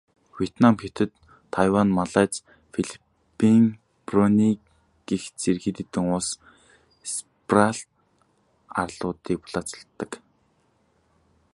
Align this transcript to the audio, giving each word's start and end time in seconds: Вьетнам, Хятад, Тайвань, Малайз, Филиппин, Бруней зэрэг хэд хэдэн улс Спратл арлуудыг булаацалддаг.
Вьетнам, 0.37 0.75
Хятад, 0.81 1.11
Тайвань, 1.55 1.95
Малайз, 1.97 2.35
Филиппин, 2.73 3.63
Бруней 4.05 4.55
зэрэг 5.41 5.63
хэд 5.65 5.77
хэдэн 5.79 6.05
улс 6.15 6.29
Спратл 7.13 7.83
арлуудыг 8.81 9.37
булаацалддаг. 9.41 10.11